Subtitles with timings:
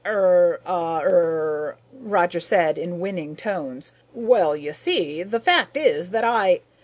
[0.03, 0.59] "Er...
[0.65, 0.99] ah...
[1.03, 3.91] er...." Roger said in winning tones.
[4.15, 6.61] "Well, you see, the fact is that I...."